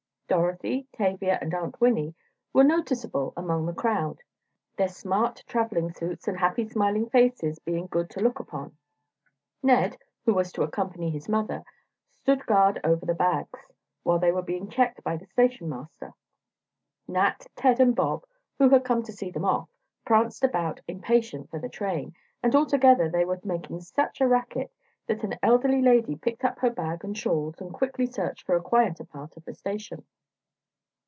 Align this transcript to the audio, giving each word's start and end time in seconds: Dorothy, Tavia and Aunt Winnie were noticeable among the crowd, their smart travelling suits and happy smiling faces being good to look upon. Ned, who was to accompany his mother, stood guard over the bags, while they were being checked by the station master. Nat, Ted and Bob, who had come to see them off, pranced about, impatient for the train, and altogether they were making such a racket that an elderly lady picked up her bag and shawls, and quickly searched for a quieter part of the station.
Dorothy, 0.27 0.87
Tavia 0.93 1.37
and 1.41 1.53
Aunt 1.53 1.81
Winnie 1.81 2.15
were 2.53 2.63
noticeable 2.63 3.33
among 3.35 3.65
the 3.65 3.73
crowd, 3.73 4.23
their 4.77 4.87
smart 4.87 5.43
travelling 5.45 5.91
suits 5.91 6.25
and 6.25 6.39
happy 6.39 6.63
smiling 6.63 7.09
faces 7.09 7.59
being 7.59 7.87
good 7.87 8.09
to 8.11 8.21
look 8.21 8.39
upon. 8.39 8.77
Ned, 9.61 9.97
who 10.23 10.33
was 10.33 10.53
to 10.53 10.63
accompany 10.63 11.09
his 11.09 11.27
mother, 11.27 11.65
stood 12.11 12.45
guard 12.45 12.79
over 12.81 13.05
the 13.05 13.13
bags, 13.13 13.73
while 14.03 14.19
they 14.19 14.31
were 14.31 14.41
being 14.41 14.69
checked 14.69 15.03
by 15.03 15.17
the 15.17 15.25
station 15.25 15.67
master. 15.67 16.13
Nat, 17.09 17.45
Ted 17.57 17.81
and 17.81 17.93
Bob, 17.93 18.23
who 18.57 18.69
had 18.69 18.85
come 18.85 19.03
to 19.03 19.11
see 19.11 19.31
them 19.31 19.43
off, 19.43 19.67
pranced 20.05 20.45
about, 20.45 20.79
impatient 20.87 21.49
for 21.49 21.59
the 21.59 21.67
train, 21.67 22.13
and 22.41 22.55
altogether 22.55 23.09
they 23.09 23.25
were 23.25 23.41
making 23.43 23.81
such 23.81 24.21
a 24.21 24.27
racket 24.29 24.71
that 25.07 25.25
an 25.25 25.37
elderly 25.43 25.81
lady 25.81 26.15
picked 26.15 26.45
up 26.45 26.59
her 26.59 26.69
bag 26.69 27.03
and 27.03 27.17
shawls, 27.17 27.59
and 27.59 27.73
quickly 27.73 28.05
searched 28.05 28.45
for 28.45 28.55
a 28.55 28.61
quieter 28.61 29.03
part 29.03 29.35
of 29.35 29.43
the 29.43 29.53
station. 29.53 30.05